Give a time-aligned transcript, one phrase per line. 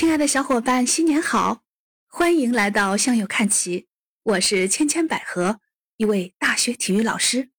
[0.00, 1.62] 亲爱的小伙伴，新年好！
[2.06, 3.86] 欢迎来到向右看齐，
[4.22, 5.60] 我是千千百合，
[5.98, 7.50] 一位大学体育老师。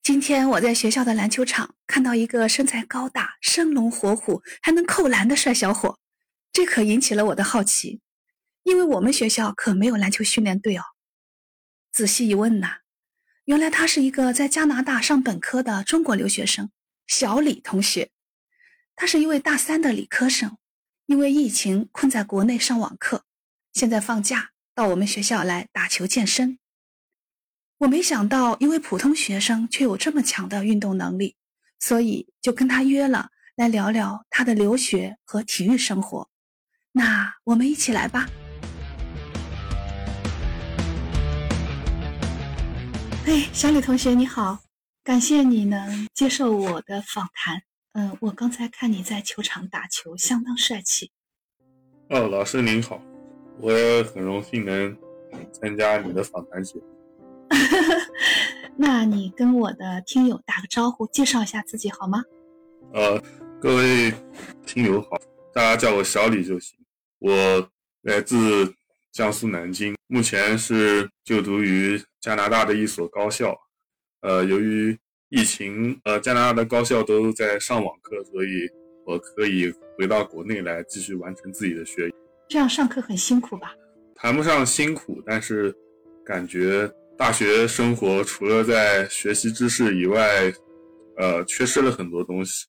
[0.00, 5.98] 今天我在学校的篮球场看到一个身材高大、生龙活虎，还能扣篮的帅小伙，
[6.52, 8.00] 这可引起了我的好奇，
[8.62, 10.84] 因为我们学校可没有篮球训练队哦。
[11.90, 12.82] 仔细一问呐，
[13.46, 16.70] 原来他是一个在加拿大上本科的中国留学生，
[17.08, 18.12] 小李同学。
[18.94, 20.56] 他是一位大三的理科生，
[21.08, 23.24] 因为疫情困在国内上网课，
[23.72, 26.58] 现在放假到我们学校来打球健身。
[27.78, 31.36] 我没想到一位普通学生却有这么强的运动能力，
[31.80, 36.28] 所以就跟他约了来聊聊他的留学和体育生活。
[36.92, 38.28] 那我们一起来吧。
[43.24, 44.58] 哎，小李同学你好，
[45.02, 47.62] 感谢你能接受我的访谈。
[47.98, 51.10] 嗯，我刚才看你在球场打球，相当帅气。
[52.10, 53.02] 哦，老师您好，
[53.58, 54.96] 我也很荣幸能
[55.50, 56.84] 参加你的访谈节目。
[58.78, 62.22] 那你跟我的听友打个招呼，介绍一下自己好吗？
[62.92, 63.20] 呃，
[63.60, 64.14] 各位
[64.64, 65.18] 听友好，
[65.52, 66.78] 大家叫我小李就行。
[67.18, 67.68] 我
[68.02, 68.72] 来自
[69.10, 73.58] 江苏南京，目前是就读于加拿大的一所高校。
[74.20, 74.96] 呃，由于
[75.30, 78.66] 疫情，呃，加拿大的高校都在上网课，所以
[79.04, 82.14] 我可以回到国内来继续完成自己的学业。
[82.48, 83.74] 这样上课很辛苦吧？
[84.14, 85.74] 谈不上辛苦，但是
[86.24, 90.50] 感觉大学生活除了在学习知识以外，
[91.18, 92.64] 呃，缺失了很多东西。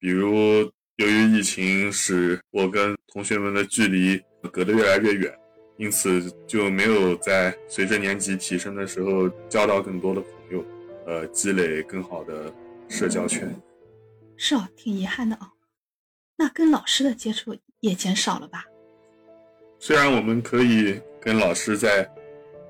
[0.00, 5.32] 比如，由于疫情，使我跟同学们的距离隔得越来越远，
[5.76, 10.64] 因此就没有在随着年级提升的时候交到更多的朋友。
[11.08, 12.52] 呃，积累更好的
[12.86, 13.50] 社交圈，
[14.36, 15.50] 是哦，挺遗憾的哦。
[16.36, 18.62] 那跟老师的接触也减少了吧？
[19.78, 22.06] 虽然我们可以跟老师在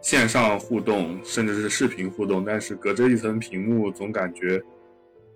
[0.01, 4.63] 线上互动，甚至是视频互动，但是隔着一层屏幕，总感觉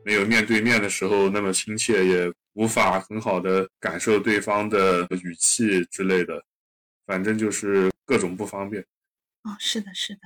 [0.04, 6.40] 没有面对面的时候那么亲切，也无法很好的感受对方的语气之类的，
[7.04, 8.80] 反正就是各种不方便。
[9.42, 10.20] 哦，是的，是的。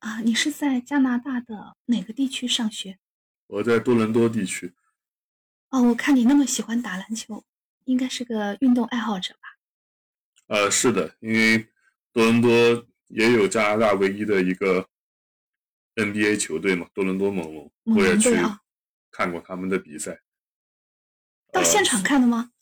[0.00, 2.98] 啊，你是在加拿大的哪个地区上学？
[3.46, 4.74] 我在多伦多地区。
[5.68, 7.44] 哦，我看你那么喜欢打篮球，
[7.84, 9.58] 应该是个运动爱好者吧？
[10.46, 11.68] 呃，是的，因为
[12.12, 12.50] 多伦多
[13.08, 14.88] 也有加拿大唯一的一个
[15.96, 18.34] NBA 球队嘛，多伦多猛龙，我也去
[19.10, 20.22] 看过他们的比赛。
[21.52, 22.52] 到现场看的吗？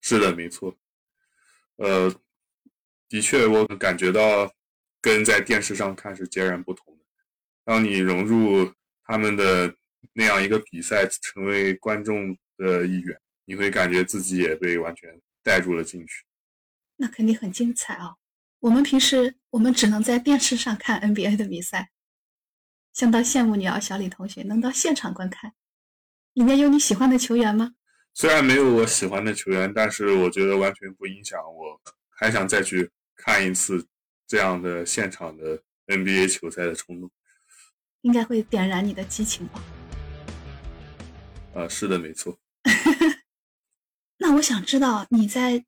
[0.00, 0.76] 是的，没错。
[1.76, 2.12] 呃，
[3.08, 4.52] 的确，我感觉到。
[5.06, 7.04] 跟在电视上看是截然不同的。
[7.64, 8.74] 当你融入
[9.04, 9.72] 他们的
[10.12, 15.08] 那样一个比赛，成为观众的一员，你会感觉自己也被完全
[15.44, 16.24] 带入了进去。
[16.96, 18.16] 那肯定很精彩啊！
[18.58, 21.90] 我们平时我们只能在电视上看 NBA 的比赛，
[22.92, 25.52] 相当羡慕你啊，小李同学能到现场观看。
[26.32, 27.74] 里面有你喜欢的球员吗？
[28.12, 31.80] 虽然没有我喜欢的球员，但是我觉得完全不影响我
[32.10, 33.86] 还想再去看一次。
[34.26, 37.10] 这样的现场的 NBA 球赛的冲动，
[38.00, 39.62] 应该会点燃你的激情吧？
[41.54, 42.36] 啊，是的，没错。
[44.18, 45.64] 那我想知道你在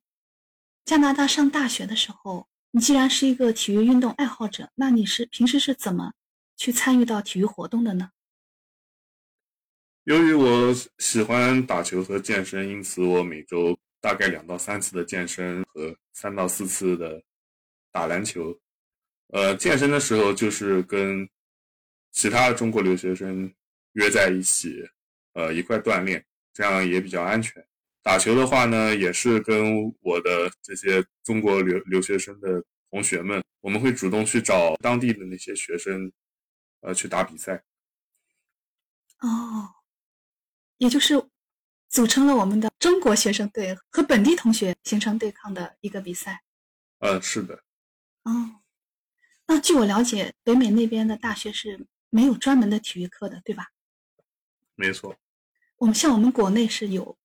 [0.83, 6.11] 加拿大上大学的时候，你既然是一个体育运动爱好者，那你是平时是怎么
[6.57, 8.11] 去参与到体育活动的呢？
[10.03, 17.23] 由于我喜欢打球和健身，因此我每周大概两到三次的健身和三到四次的。
[17.91, 18.59] 打篮球，
[19.27, 21.27] 呃，健身的时候就是跟
[22.11, 23.53] 其他的中国留学生
[23.93, 24.83] 约在一起，
[25.33, 27.65] 呃，一块锻炼，这样也比较安全。
[28.01, 36.11] 打球的话呢，也是跟我的这些中国留留学生的同学们，我们会主动去找当地的那些学生，
[36.81, 37.63] 呃，去打比赛。
[39.19, 39.69] 哦，
[40.77, 41.21] 也就是
[41.89, 46.41] 组成了我们的中国学生队和本地同学形成对抗的一个比赛。
[46.99, 47.63] 呃，是的。
[48.29, 48.61] 哦，
[49.47, 53.71] 那据我了解，北美那边的大学是没有专门的体育课的，对吧？
[54.75, 55.15] 没错。
[55.77, 57.17] 我们像我们国内是有，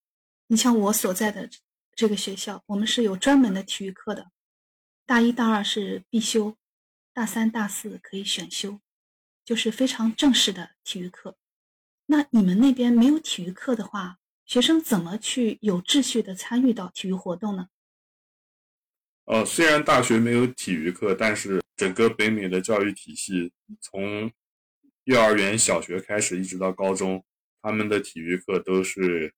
[0.47, 1.51] 你像我所在的
[1.95, 4.31] 这个学校，我们是有专门的体育课的，
[5.05, 6.56] 大一、大二是必修，
[7.12, 8.81] 大三、大四可以选修，
[9.45, 11.37] 就是非常正式的体育课。
[12.06, 17.69] 那你们那边没有体育课的话，学生怎么去有秩序的参与到体育活动呢？
[19.26, 24.31] 呃，虽然大学没有体育课，但是整个北美的教育体系，从
[25.05, 27.25] 幼儿园、小学开始，一直到高中，
[27.62, 29.32] 他们的体育课都是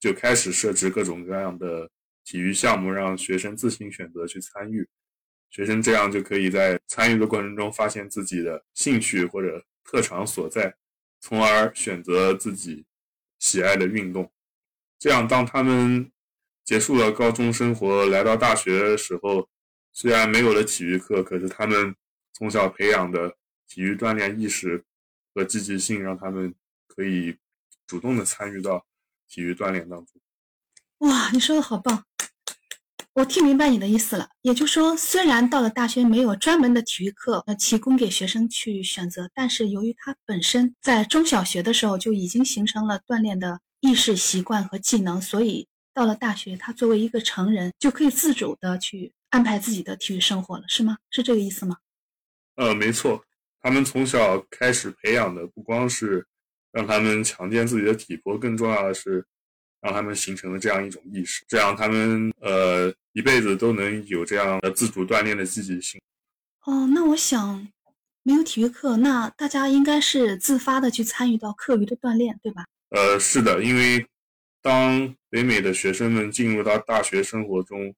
[0.00, 1.88] 就开始设置各种各样的
[2.24, 4.88] 体育项目让学生自行选择去参与，
[5.48, 10.74] 学生这样就可以在参与的过程中发现自己的兴趣或者特长所在，
[11.20, 12.84] 从而选择自己
[13.38, 14.30] 喜爱的运动。
[14.98, 16.10] 这样，当他们
[16.70, 19.48] 结束了高中生活，来到大学的时候，
[19.92, 21.92] 虽然没有了体育课，可是他们
[22.32, 23.34] 从小培养的
[23.66, 24.84] 体育锻炼意识
[25.34, 26.54] 和积极性，让他们
[26.86, 27.36] 可以
[27.88, 28.86] 主动的参与到
[29.28, 30.20] 体育锻炼当中。
[30.98, 32.04] 哇，你说的好棒！
[33.14, 34.28] 我听明白你的意思了。
[34.42, 50.98] 也就是说，虽然到了大学没有专门的体育课呃提供给学生去选择，但是由于他本身在中小学的时候就已经形成了锻炼的意识、习惯和技能，所以到了大学，他作为一个成人就可以自主的去安排自己的体育生活了，是吗？
[51.10, 51.76] 是这个意思吗？
[52.56, 53.24] 呃，没错，
[53.60, 56.26] 他们从小开始培养的不光是
[56.72, 59.26] 让他们强健自己的体魄，更重要的是。
[59.82, 65.98] 让他们形成了这样一种意识，这样他们呃一辈子都能有这样的自主锻炼的积极性。
[66.66, 67.66] 哦，那我想
[68.22, 72.66] 没有体育课，那大家应该是自发的去参与到课余的锻炼，对吧？
[72.90, 74.06] 呃，是的，因为
[74.60, 77.94] 当北美的学生们进入到大学生活中，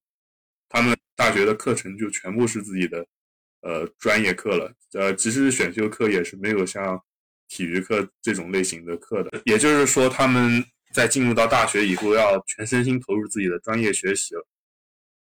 [0.69, 3.05] 他们大学的课程就全部是自己的
[3.62, 4.73] 呃专业课了。
[4.93, 7.02] 呃，即使是选修课也是没有像
[7.49, 10.64] 体育课这种类型的课的，也就是说他们。
[10.93, 14.46] 在进入到大学以后，要全身心投入自己的专业学习了。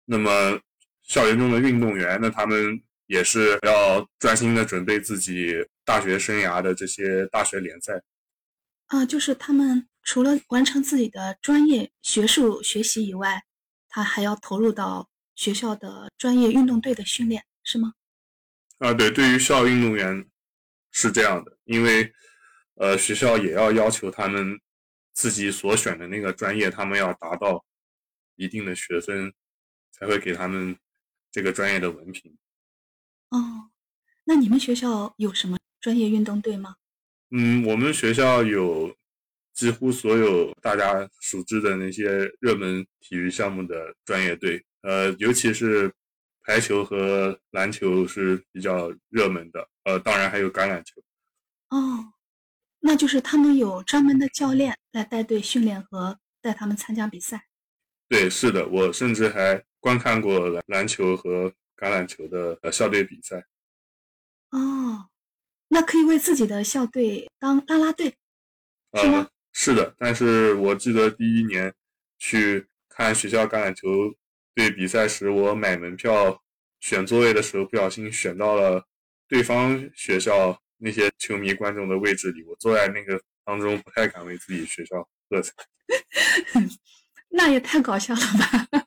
[0.04, 0.60] 那么，
[1.02, 8.04] 校园中的运动员，那他们也是要专心的准备自己大学生涯的这些大学联赛。
[8.88, 13.44] 啊，就是他们除了完成自己的专业学术学习以外，
[13.90, 17.96] 他还要投入到学校的专业运动队的训练，是吗？
[18.78, 20.26] 啊，对，对于校运动员
[20.92, 22.14] 是这样的，因为
[22.76, 24.58] 呃，学校也要要求他们。
[25.18, 27.64] 自己所选的那个专业，他们要达到
[28.36, 29.34] 一定的学分，
[29.90, 30.78] 才会给他们
[31.32, 32.38] 这个专业的文凭。
[33.30, 33.72] 哦，
[34.26, 36.76] 那你们学校有什么专业运动队吗？
[37.30, 38.94] 嗯，我们学校有
[39.56, 45.92] 几乎所有大家熟知的那些热门体育项目的专业队，呃，尤其是
[46.44, 51.02] 排球和篮球是比较热门的，呃，当然还有橄榄球。
[51.70, 52.12] 哦。
[52.88, 57.48] 那就是他们有专门的教练来带队训练和带他们参加比赛。
[58.08, 63.44] 对，是的，我甚至还观看过篮篮球和橄榄球的呃校队比赛。
[64.52, 65.10] 哦，
[65.70, 68.16] 那可以为自己的校队当啦啦队，
[69.02, 69.30] 是吗？
[69.58, 71.74] 是的，但是我记得第一年
[72.20, 74.14] 去看学校橄榄球
[74.54, 76.44] 队比赛时，我买门票
[76.82, 78.86] 选座位的时候不小心选到了
[79.28, 80.62] 对方学校。
[80.78, 85.54] 那些球迷观众的位置里，我坐在那个当中，不太敢为自己学校喝彩。
[87.30, 88.86] 那也太搞笑了吧！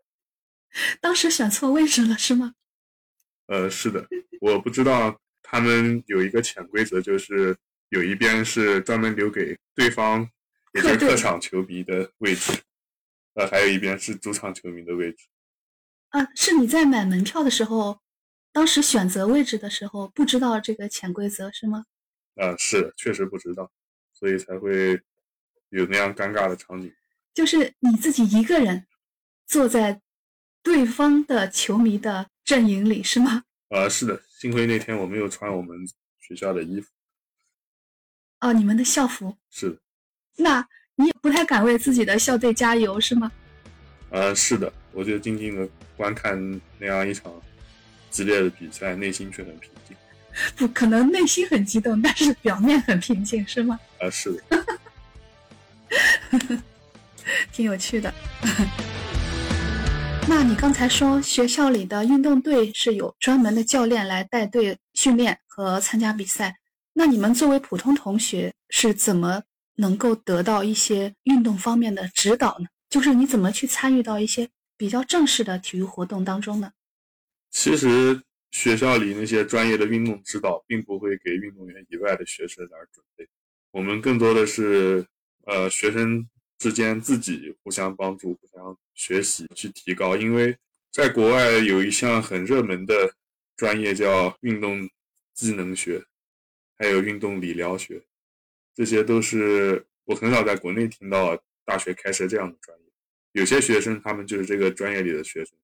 [1.00, 2.52] 当时选错位置了是吗？
[3.46, 4.06] 呃，是的，
[4.42, 7.56] 我不知道他们有一个潜规则，就是
[7.90, 10.28] 有一边是专门留给对方，
[10.74, 12.52] 也就是客场球迷的位置，
[13.34, 15.28] 呃，还有一边是主场球迷的位置。
[16.08, 18.00] 啊，是你在买门票的时候。
[18.52, 21.84] 当时选择位置的时候，不知道这个潜规则是吗？
[22.34, 23.70] 啊，是，确实不知道，
[24.12, 25.00] 所以才会
[25.68, 26.92] 有那样尴尬的场景。
[27.32, 28.88] 就是你自己一个人
[29.46, 30.00] 坐在
[30.64, 33.44] 对方的球迷的阵营里，是吗？
[33.68, 35.78] 啊，是的，幸亏那天我没有穿我们
[36.18, 36.90] 学校的衣服。
[38.40, 39.36] 哦，你们的校服。
[39.50, 39.76] 是的。
[40.36, 40.66] 那
[40.96, 43.30] 你也不太敢为自己的校队加油，是吗？
[44.10, 47.32] 呃，是的，我就静静的观看那样一场。
[48.10, 49.96] 激烈的比赛，内心却很平静。
[50.56, 53.78] 不可能，内心很激动，但是表面很平静，是吗？
[54.00, 54.42] 啊，是的。
[57.52, 58.12] 挺有趣的。
[60.28, 66.56] 那你刚才说学校里的运动队是有专门的教练来带队训练和参加比赛，
[67.02, 69.42] 那你们作为普通同学是怎么
[69.76, 72.66] 能够得到一些运动方面的指导呢？
[72.90, 76.70] 就是你怎么去参与到一些比较正式的体育活动当中呢？
[77.50, 83.26] 其实学校里那些专业的运动指导，并不会给运动员以外的学生而准备。
[83.70, 85.02] 我们更多的是，
[85.46, 86.28] 呃，学生
[86.58, 90.18] 之间自己互相帮助、互相学习去提高。
[90.18, 90.54] 因为
[90.92, 93.14] 在国外有一项很热门的
[93.56, 94.86] 专业叫运动
[95.32, 96.04] 技能学，
[96.80, 98.02] 还有运动理疗学，
[98.74, 102.84] 这些都是我很少在国内听到大学开设这样的专业。
[103.32, 105.58] 有些学生他们就是这个专业里的学生。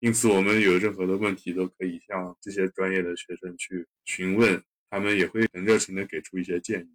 [0.00, 6.90] 因此，我们有任何的问题都可以向这些专业的学生去询问，他们也会很热情的给出一些建议。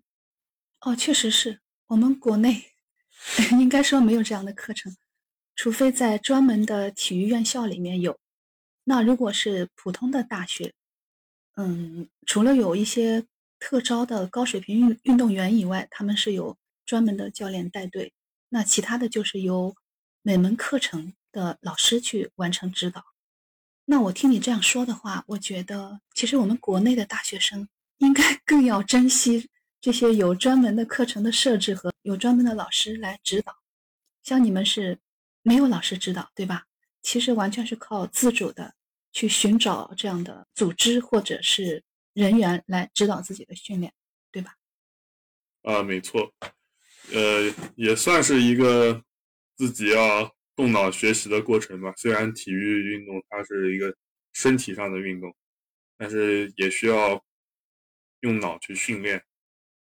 [0.82, 2.62] 哦，确实是我们国内
[3.60, 4.94] 应该说没有这样的课程，
[5.56, 8.20] 除非在专门的体育院校里面有。
[8.84, 10.74] 那如果是普通的大学，
[11.56, 13.26] 嗯，除了有一些
[13.60, 18.14] 特招的高水平运运动员以外，他们是有专门的教练带队。
[18.50, 19.76] 那其他的就是由
[20.22, 23.04] 每门课程的老师去完成指导。
[23.86, 27.68] 那我听你这样说的话，我觉得其实我们国内的大学生
[27.98, 33.56] 应该 更要珍惜这些有专门的课程的设置和有专门的老师来指导。
[34.24, 35.00] 像你们是
[35.42, 36.66] 没有老师指导，对吧？
[37.02, 38.76] 其实完全是靠自主的
[39.12, 43.94] 去寻找这样的组织或者是人员来指导自己的训练，
[44.32, 44.56] 对吧？
[45.64, 46.34] 啊，没错。
[47.14, 49.04] 呃，也算是一个
[49.56, 51.94] 自己要动脑学习的过程吧。
[51.98, 53.96] 虽然体育运动它是一个
[54.34, 55.36] 身体上的运动，
[55.98, 57.24] 但是也需要
[58.22, 59.24] 用脑去训练，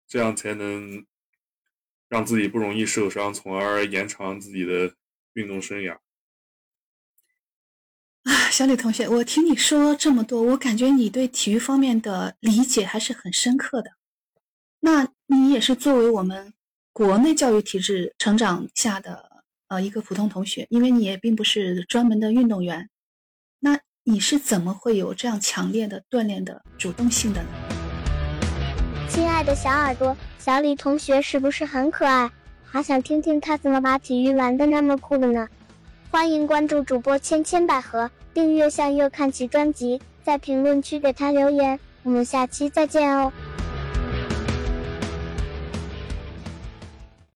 [0.06, 1.04] 这样才能
[2.08, 4.94] 让自己不容易受伤，从而延长自己的
[5.32, 5.98] 运动生涯。
[8.58, 13.92] 小李同学，我听你说这么多，我感觉你对体育方面的理解还是很深刻的。
[14.80, 16.52] 那你也是作为我们。
[16.92, 19.30] 国内教育体制成长下的
[19.68, 22.88] 呃一个普通同学，因为你也并不是专门的运动员，
[23.60, 27.48] 那你是怎么会有这样强烈的锻炼的主动性的呢？
[29.08, 32.28] 亲爱的小耳朵，小李同学是不是很可爱？
[32.64, 35.46] 好想听听他怎么把体育玩的那么酷的呢？
[36.10, 43.32] 欢迎关注主播千千百合，订阅向右看齐专辑，在评论区给他留言，我们下期再见哦。